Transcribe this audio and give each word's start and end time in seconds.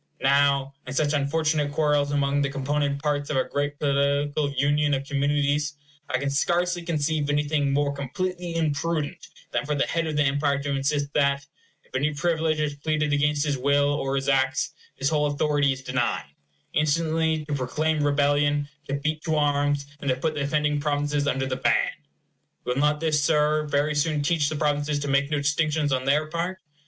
Now, 0.19 0.73
in 0.87 0.93
such 0.95 1.13
unfortunate 1.13 1.71
quarrels 1.71 2.09
among 2.09 2.41
the 2.41 2.49
component 2.49 3.03
parts 3.03 3.29
of 3.29 3.37
a 3.37 3.43
great 3.47 3.77
political 3.77 4.51
union 4.53 4.95
of 4.95 5.05
communities, 5.07 5.75
I 6.09 6.17
can 6.17 6.31
scarcely 6.31 6.81
conceive 6.81 7.29
anything 7.29 7.71
more 7.71 7.93
completely 7.93 8.55
imprudent 8.55 9.27
than 9.51 9.63
for 9.63 9.75
the 9.75 9.85
head 9.85 10.07
of 10.07 10.15
the 10.17 10.23
empire 10.23 10.57
to 10.63 10.71
insist 10.71 11.13
that, 11.13 11.45
if 11.83 11.93
any 11.95 12.15
privilege 12.15 12.59
is 12.59 12.73
pleaded 12.73 13.13
against 13.13 13.45
his 13.45 13.59
will 13.59 13.89
or 13.93 14.15
his 14.15 14.27
acts, 14.27 14.71
his 14.95 15.09
whole 15.09 15.27
authority 15.27 15.71
is 15.71 15.83
denied; 15.83 16.33
instantly 16.73 17.45
to 17.45 17.53
proclaim 17.53 18.03
rebellion, 18.03 18.67
to 18.87 18.95
beat 18.95 19.23
to 19.25 19.35
arms, 19.35 19.85
and 19.99 20.09
to 20.09 20.15
put 20.15 20.33
the 20.33 20.41
offending 20.41 20.79
provinces 20.79 21.27
under 21.27 21.45
the 21.45 21.55
ban. 21.57 21.91
Will 22.63 22.75
not 22.75 23.01
this, 23.01 23.23
Sir, 23.23 23.67
very 23.67 23.93
soon 23.93 24.23
teach 24.23 24.49
the 24.49 24.55
provinces 24.55 24.97
to 24.97 25.07
make 25.07 25.29
no 25.29 25.37
distinctions 25.37 25.93
on 25.93 26.05
their 26.05 26.25
part? 26.25 26.57